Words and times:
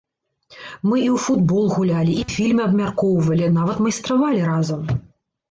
Мы 0.87 0.95
і 1.01 1.09
ў 1.15 1.21
футбол 1.25 1.63
гулялі, 1.75 2.15
і 2.23 2.25
фільмы 2.37 2.65
абмяркоўвалі, 2.69 3.53
нават 3.61 3.85
майстравалі 3.87 4.41
разам. 4.51 4.83